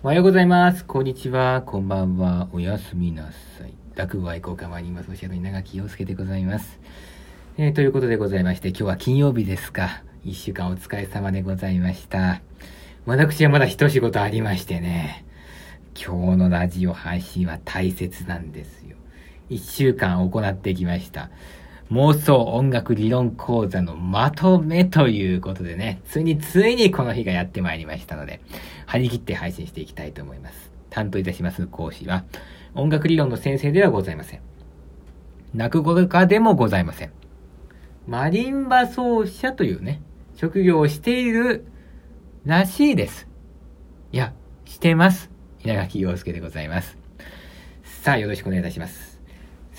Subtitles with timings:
[0.00, 0.84] おはようございます。
[0.84, 1.62] こんにちは。
[1.62, 2.48] こんばんは。
[2.52, 3.74] おやすみなさい。
[3.96, 6.78] 落語愛好家マリンマスオシャの稲垣陽介でございます。
[7.56, 10.04] えー、ということでございまして、今日は金曜日ですか。
[10.24, 12.42] 一週間お疲れ様でございました。
[13.06, 15.24] 私はまだ一仕事ありましてね。
[16.00, 18.96] 今日のラジオ配信は大切なんですよ。
[19.50, 21.28] 一週間行ってきました。
[21.90, 28.40] 妄想音楽理論講座のまとめということでね、ついについにこの日がやってまいりましたので、
[28.86, 30.70] 張り切って配信していきたいと思います。
[30.90, 32.24] 担当いたします講師は、
[32.74, 34.40] 音楽理論の先生ではございません。
[35.54, 37.12] 落語家でもございません。
[38.06, 40.02] マリンバ奏者というね、
[40.36, 41.66] 職業をしている
[42.44, 43.28] らしいです。
[44.12, 44.34] いや、
[44.66, 45.30] してます。
[45.64, 46.98] 稲垣陽介でございます。
[47.82, 49.17] さあ、よろしくお願いいたします。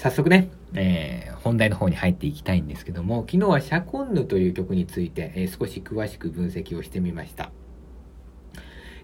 [0.01, 7.51] 早速ね、えー、本題の方に入っていきたいんですけども、昨日はシャコンヌという曲について、えー、少し詳しく分析をしてみました。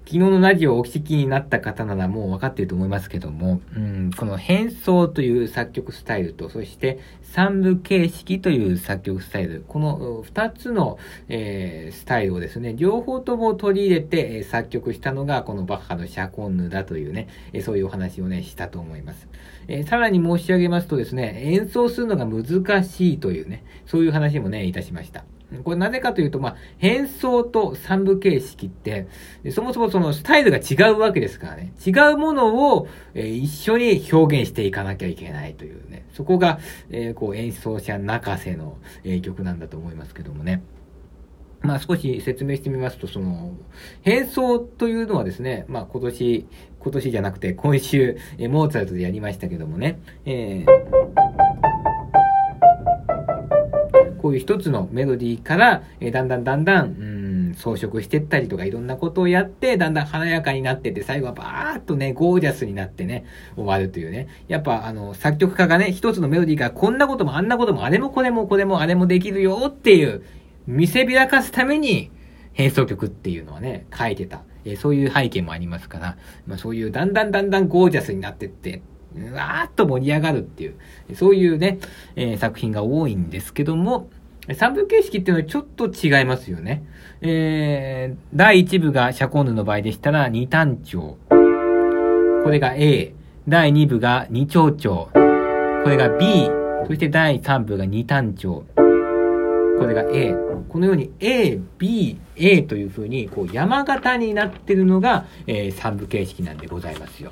[0.05, 19.27] 昨日のラジオをお聞きになった方ならもう分かっていると思いますけども、うん、この変奏という作曲スタイルと、そして三部形式という作曲スタイル、この二つの、えー、スタイルをですね、両方とも取り入れて、え、作曲したのがこのバッハのシャコンヌだというね、え、そういうお話をね、したと思います。
[19.67, 25.25] えー、さらに申し上げますとですね、演奏するのが難しいというね、そういう話もね、いたしました。
[25.63, 29.07] これなぜかというと、まあ、変奏と三部形式って、
[29.51, 31.73] そもそもそのスタイルが違うわけですからね。
[31.85, 36.05] 違うものを、えー、一緒に表現していかなきゃいけないというね。
[36.13, 40.63] そこが、えー、こう演奏者泣かせの、えー、曲なんだと思いますけどもね。
[41.61, 43.53] まあ少し説明してみますと、その、
[44.01, 46.47] 変奏というのはですね、まあ今年、
[46.79, 51.74] 今年じゃなくて今週、え、モーツァルトでやりましたけどもね、えー、
[54.25, 56.89] こういう一つのメロディーから、えー、だんだんだんだん、う
[57.51, 63.23] ん、装飾してったりとかいろんなことをやって、だんだん華やかになってて、最後はバーッとね、ゴージャスになってね、
[63.55, 64.27] 終わるというね。
[64.47, 70.23] やっぱあの、作曲家がね、一つのメロディーからこんなこともあんなことも、あれもこれもこれもあれもできるよっていう、
[70.65, 72.09] 見せびらかすために、
[72.53, 74.41] 変奏曲っていうのはね、書いてた。
[74.63, 76.17] えー、そういう背景もありますから、
[76.47, 78.81] まあそういうだんだんだんだんゴージャスになってって、
[79.17, 80.75] うわーっと盛り上がるっていう、
[81.15, 81.79] そういうね、
[82.15, 84.09] えー、作品が多いんですけども、
[84.53, 86.85] 三部形式っていうのはちょっと違いますよね。
[87.21, 91.17] えー、第1部がシャコンヌの場合でしたら二単調。
[91.29, 93.13] これが A。
[93.47, 95.09] 第2部が二長調。
[95.13, 96.49] これが B。
[96.87, 98.65] そして第3部が二単調。
[98.75, 100.35] これが A。
[100.69, 107.31] このように A、B、A というふうに、こう山形になってるのが、えー、三部形式なんでございますよ。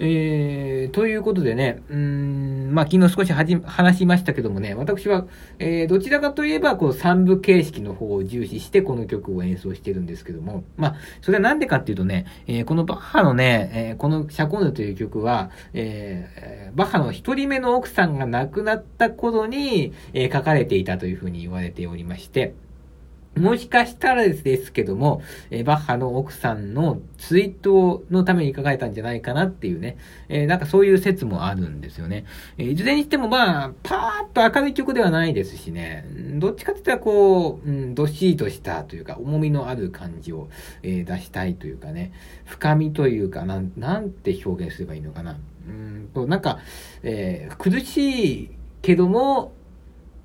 [0.00, 5.26] えー、ということでね、うん、まあ、昨日少しはじ話しましたけどもね、私は、
[5.58, 22.54] えー、どちらかといえば、こう、三部形式の方を重視して、この曲を演奏してるんですけども、まあ、それはなんでかっていうとね、えー、このバッハのね、えー、このシャコンヌという曲は、えー、バッハの一人目の奥さんが亡くなった頃に、えー、書かれていたというふうに言われておりまして、
[23.38, 32.24] もしかしたらですけども、えー、バッハの奥さんの追悼のために書かれたんじゃないかなっていうね、えー、なんかそういう説もあるんですよね。
[32.58, 40.48] えー、いずれにしてもまあ、パーッと明るい曲ではないですしね、どっちかって言ったらこう、うん、どっしりとしたというか、重みのある感じを、
[40.82, 42.12] え出したいというかね、
[42.44, 45.38] 深みというか、なん、なんて表現すればいいのかな。
[45.68, 46.58] うんと、なんか、
[47.02, 48.50] え苦しい
[48.82, 49.52] けども、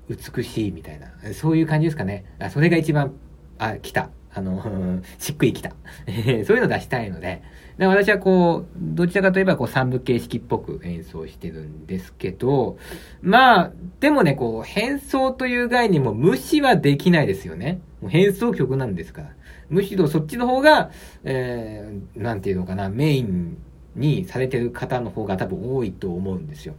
[0.08, 2.24] 美しいみたいな、そういう感じですかね。
[2.38, 3.12] あそれが一番、
[3.58, 4.10] あ、来た。
[4.34, 5.70] あの、 しっくりきた。
[6.44, 7.42] そういうの出したいので、
[7.78, 12.76] で私はこう、どちらかといえばこう三部形式っぽく演奏してるんですけど、
[13.22, 17.80] まあ、でもね、こう、変奏という概念も無視はできないですよね。
[18.00, 19.30] もう変奏曲なんですから。
[19.70, 20.90] むしろそっちの方が、
[21.24, 23.56] えー、なんていうのかな、メイン
[23.96, 26.74] にされてる方の方が多分多いと思うんですよ。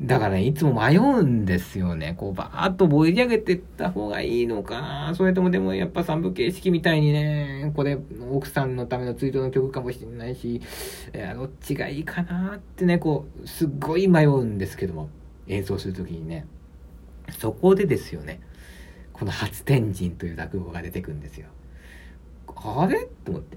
[0.00, 2.14] だからね、いつも迷うんですよね。
[2.18, 7.98] こう、バーッと盛り上げてった方がいいのかそれともでもやっぱ三部形式みたいにね、これ、
[8.30, 10.60] 奥さんのための追悼の曲かもしれないし、
[11.14, 15.08] えー、どっちがいいかなってね、こう、すっごい迷うんですけども、
[15.48, 16.46] 演奏するときにね。
[17.38, 18.40] そこでですよね、
[19.14, 21.46] この初天神という落語が出てくるんですよ。
[22.54, 23.08] あれ？
[23.24, 23.56] と思って。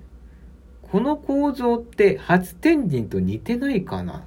[0.83, 4.25] この構造って初天神と似てないかな？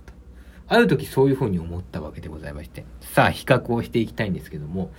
[0.72, 2.86] ある時そういうふうに思ったわけでございまして。
[3.00, 4.90] さあ、比較をしていきたいんですけども。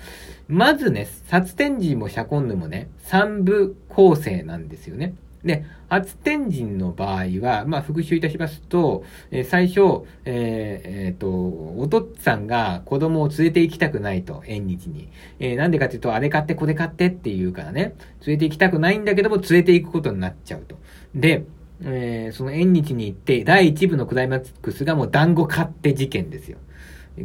[0.48, 5.16] まずね、初天神もシャコンヌもね、三部構成なんですよね。
[5.44, 15.10] で、初天神の場合は、まあ、復習いたしますと、えー、最初、えー、えー、と、お父っつぁんが子供を連れて行きたくないと、縁日に。
[15.40, 17.96] えー、なんでかっていうと、あれ買ってこれ買ってって言うからね、
[18.28, 20.78] 連れて行きたくないんだけども、連れて行くことになっちゃうと。
[21.16, 21.46] で、
[21.86, 26.58] えー、その縁日に行って、第1部のクライマックスがもう団子買って事件ですよ。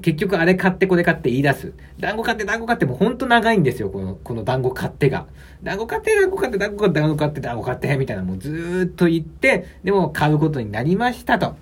[0.02, 1.72] 結局あれ買ってこれ買って言い出す。
[1.98, 5.26] 団子買って団子買ってもうほんと長いんですよ、この、この団子買ってが。
[5.62, 11.56] 団子買って団子買って団子買って団子買って団子買ってみたいなもうずーっと言って、でも買うことになりましたと。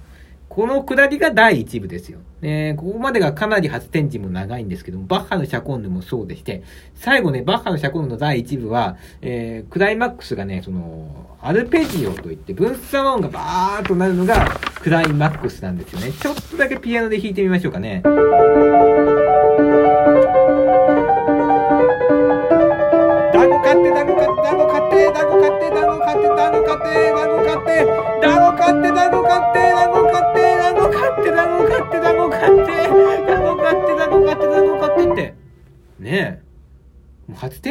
[0.57, 2.19] この下りが第1部ですよ。
[2.41, 6.63] えー、ここまでがかなり発展時も長いんですけども、バッハのシャコンヌもそうでして、
[6.95, 14.49] 最後ね、バッハのシャコンヌの第1部は、えー、クライマックスがね、その、アルペジオといって、分散音がバーっとなるのが
[14.81, 16.11] クライマックスなんですよね。
[16.13, 18.03] ちょっとだけピアノで弾いてみましょうかね。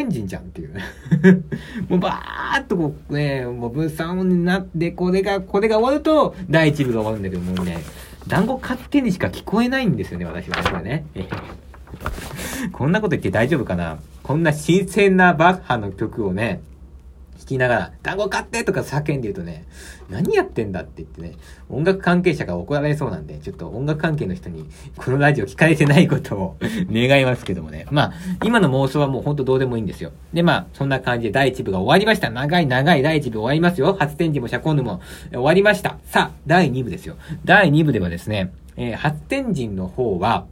[0.05, 0.73] もう初天神じゃんっていう
[1.89, 7.79] もうバーっとこうね、もう分散音になって、これが、これが終わると、第一部が終わるんだけど、もうね、
[8.27, 10.63] 団子勝手にしか聞こえないんですよね、私は。
[10.63, 11.05] これね。
[12.71, 13.97] こんなこと言って大丈夫かな？
[14.23, 16.61] こんな新鮮なバッハの曲をね、
[17.37, 19.65] 弾きながら、団子買ってとか叫んで言うとね、
[20.09, 21.33] 何やってんだって言ってね、
[21.69, 24.65] 音楽関係者が怒られそうなんで、ちょっと音楽関係の人に
[24.97, 26.57] このラジオ聞かれてないことを
[26.91, 27.85] 願いますけどもね。
[27.91, 30.11] まあ、今の妄想はもうほんとどうでもいいんですよ。
[30.33, 32.29] で、まあ、そんな感じで第1部が終わりました。
[32.29, 33.95] 長い長い第1部終わりますよ。
[33.99, 35.97] 初展示もシャコンヌも終わりました。
[36.05, 37.15] さあ、第2部ですよ。
[37.43, 40.45] 第2部ではですね、えー、初天神の方は、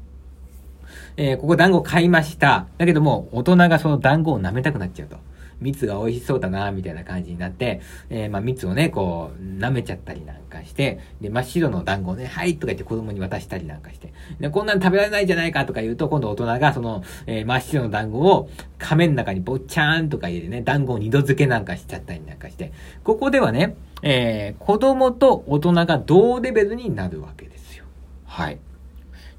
[1.18, 2.68] えー、ここ団子買いました。
[2.78, 5.18] だけども、大人がその団子を舐めたくなっちゃうと。
[5.62, 22.72] 蜜が美味しそうだな、みたいな感じになって、えー、まあ、蜜をね、こう、舐めちゃったりなんかして、で、真っ白の団子をね、はいとか言って子供に渡したりなんかして、で、こんなん食べられないじゃないかとか言うと、今度大人がその、えー、真っ白の団子を亀の中にぼっちゃーんとか入れてね、団子を二度漬けなんかしちゃったりなんかして、
[23.04, 27.86] ここではね、えー、子供と大人が同レベルになるわけですよ。
[28.26, 28.60] はい。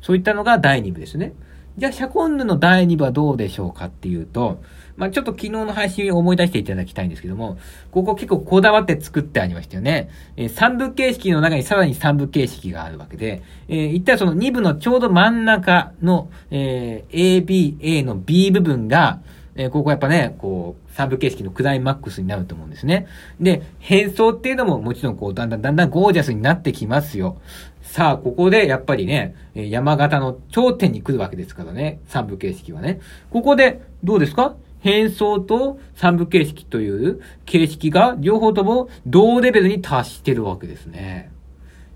[0.00, 1.32] そういったのが第2部ですね。
[1.76, 4.62] じゃあ、シャコンヌの第2部はどうでしょうかっていうと、
[4.96, 7.58] まあ、ちょっと昨日の配信を思い出していただきたいんですけども、
[7.90, 10.08] ここ結構こだわって作ってありましたよね。
[10.36, 19.20] えー、3部形式の中にさらに3部形式があるわけで、えー、一体その2部のちょうど真ん中の、えー、A、B、A の B 部分が、
[19.56, 23.06] えー、ここやっぱね、こう、3部形式のクライマックスになると思うんですね。
[23.40, 27.36] で、変装っていうのももちろんこう、だんだんだんだんゴージャスになってきますよ。
[27.82, 33.00] さあ、ここでやっぱりね、山形の頂点に来るわけですからね、3部形式はね。
[33.30, 34.56] ここで、どうですか？
[34.80, 41.30] 変装と三部形式という形式が両方とも同レベルに達してるわけですね。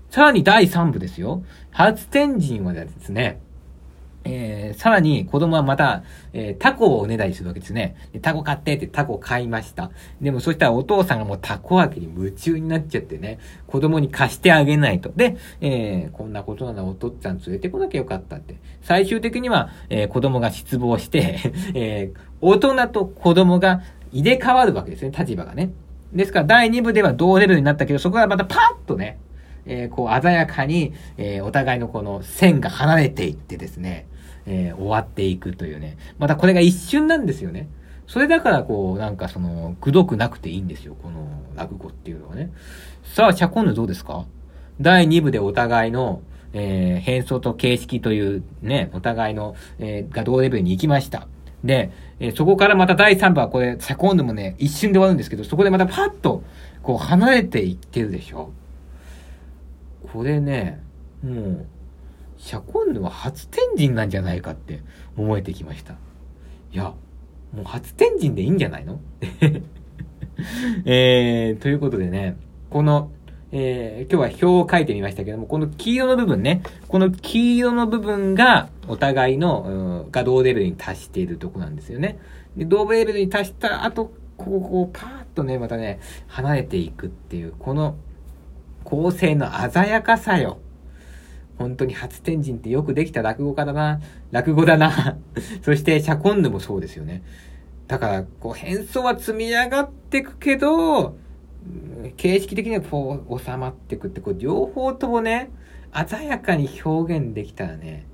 [0.09, 1.43] さらに第3部ですよ。
[1.69, 3.39] 初天神はですね、
[4.23, 7.95] えー、さらに子供はまた、えー、タコをおねだりするわけですね。
[8.13, 9.91] でタコ買ってってタコ買いました。
[10.21, 15.11] でもそしたらお父さんがもうタコ揚げに夢中になっちゃってね、子供に貸してあげないと。
[15.15, 18.55] で、えー、こんなことならお父さん連れてこなきゃよかったって。
[18.81, 21.39] 最終的には、えー、子供が失望して
[21.73, 23.81] えー、大人と子供が
[24.11, 25.71] 入れ替わるわけですね、立場がね。
[26.13, 29.19] ですから第2部では同レベルになったけど、そこからまたパッとね、
[29.65, 34.07] えー、こう鮮やかに、えー、お互いのこの線が離れていってですね、
[34.45, 35.97] えー、終わっていくというね。
[36.17, 37.69] またこれが一瞬なんですよね。
[38.07, 42.51] それだからこう、なんかその、くどくなくていいんですよ、この落語っていうのはね。
[43.03, 44.25] さあ、シャコンヌどうですか？
[44.81, 46.21] 第2部でお互いの、
[46.53, 51.27] えー、変装と形式というね、お互いの、えー、が同レベルに行きました。
[51.63, 56.41] で、えー、そこからまた第3部はこれ、シャコンヌもね、一瞬で終わるんですけど、そこでまたパッと、
[56.81, 58.51] こう離れていってるでしょ。
[60.11, 60.81] これね、
[61.23, 61.65] もう、
[62.37, 64.81] シャコンヌは初天神なんじゃないかって
[65.17, 65.93] 思えてきました。
[66.71, 66.93] いや、
[67.53, 68.99] もう初天神でいいんじゃないの？
[70.85, 72.37] えー、ということでね、
[72.69, 73.11] この、
[73.51, 82.19] えー、今日は表を書いてみましたけども、この黄色の部分ね、この黄色の部分がお互いの、が同レベルに達しているとこなんですよね。
[82.55, 87.95] で、同レベルに達した後、ここ、こう、パーッとね、またね、離れていくっていう、この
[88.83, 90.59] 構成の鮮やかさよ。
[91.57, 93.99] 本当に初天神ってよくできた落語家だな。
[94.31, 95.17] 落語だな。
[95.61, 97.21] そして、シャコンヌもそうですよね。
[97.87, 101.17] だから、こう、変装は積み上がってくけど、
[102.15, 105.51] 形式的にはこう、収まってくって、こう、両方ともね、
[106.07, 108.05] 鮮やかに表現できたらね、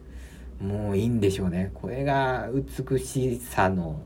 [0.60, 1.72] もういいんでしょうね。
[1.76, 4.02] これが美しさの、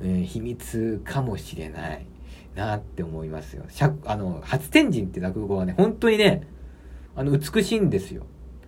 [0.00, 2.06] えー、秘密かもしれない
[2.54, 3.64] なって思いますよ。
[4.06, 6.46] あの、初天神って落語はね、本当にね、
[7.16, 8.24] あの、美しいんですよ。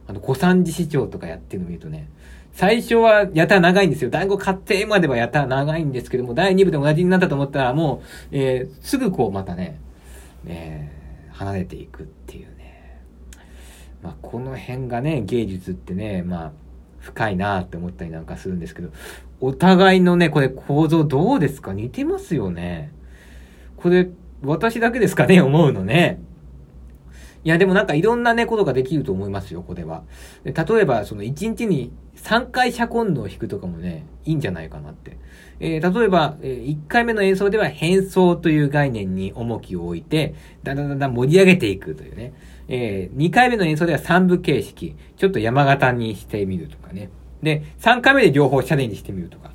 [0.07, 2.09] あの、小三治市長とかやってるの見るとね、
[2.53, 4.11] 最初はやたら長いんですよ。
[4.11, 9.79] 団子買ってまではやたら長いんですけども、第2部で同じになったと思ったら、もう、えー、すぐこうまたね、
[10.47, 13.01] えー離れていくっていうね。
[14.03, 16.53] まあ、この辺がね、芸術ってね、まあ、
[17.01, 18.91] 深いなって思ったりなんかするんですけど、
[19.41, 21.73] お互いのね、これ構造どうですか？
[21.73, 22.93] 似てますよね。
[23.83, 24.09] これ、
[24.43, 26.21] 私だけですかね思うのね。
[27.45, 30.05] いや、でもなんかいろんなね、ことができると思いますよ、これは。
[30.45, 35.19] で例えば、その1日に3回シャコンドを弾くとかもね、いいんじゃないかなって。
[35.59, 42.33] えー、例えば、えー、1回目の演奏では変奏という概念に重きを置いて、だんだんだんだん盛り上げていくというね。
[42.69, 47.11] えー、2回目の演奏では3部形式、ちょっと山形にしてみるとかね。
[47.43, 49.52] で、3回目で両方チャレンジしてみるとか。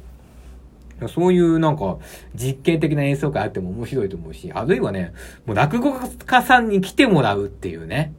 [1.08, 1.98] そういうなんか
[2.34, 5.14] 実験的な演奏会あっても面白いと思うし、あるいはね、
[5.46, 5.94] もう落語
[6.26, 8.14] 家さんに来てもらうっていうね。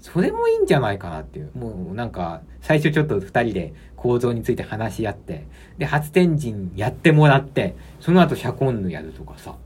[0.00, 1.50] それもいいんじゃないかなっていう。
[1.54, 5.46] もうなんか、最初ちょっと二人で構造について話し合って、
[5.78, 9.56] で、初天神やってもらって、その後シャコンヌやるとかさ。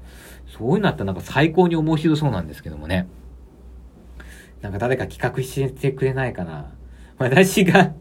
[0.56, 3.08] そういうのあったらなんか最高に面白そうなんですけどもね。
[4.60, 6.72] なんか誰か企画してくれないかな。
[7.18, 7.92] 私が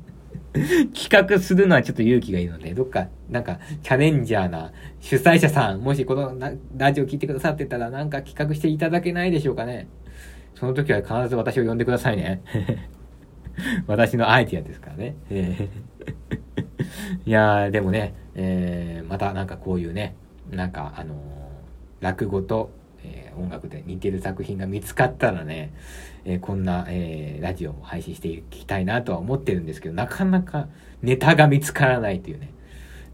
[0.94, 6.34] 企画するのはちょっと勇気がいるので、どっか、なんか、チャレンジャーな主催者さん、もしこの
[6.76, 9.88] ラジオ聞いてくださってたら、なんか企画していただけないでしょうかね。
[10.56, 12.42] その時は必ず私を呼んでくださいね。
[13.86, 15.16] 私のアイディアですからね。
[17.26, 20.16] いやー、でもね、えー、またなんかこういうね、
[20.50, 21.18] なんかあのー、
[22.02, 22.72] 落語と、
[23.04, 25.72] えー、音楽で似てる作品が見つかったらね、
[26.30, 30.68] え、こんな、え、ラジオも配信していきたいなとは思ってるんですけど、なかなか
[31.02, 32.52] ネタが見つからないというね。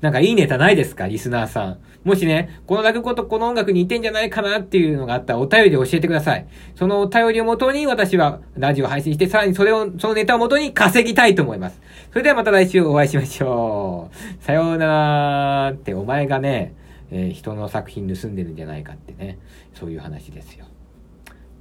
[0.02, 1.08] なんかいいネタないですか？
[1.08, 1.78] リスナーさん。
[2.04, 6.48] もしね、この落語とこの音楽に似てんじゃないかなっていうのがあったらお便りで教えてください。
[6.76, 11.80] そのお便りをもとに私はラジオ配信して、さらにそれを、そのネタをもとに稼ぎたいと思います。
[12.10, 14.44] それではまた来週お会いしましょう。
[14.44, 16.74] さようならって、お前がね、
[17.12, 19.38] えー、人の作品盗んでるんじゃないかってね、
[19.74, 20.66] そういう話ですよ。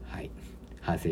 [0.09, 0.30] はい。
[0.80, 1.11] 反省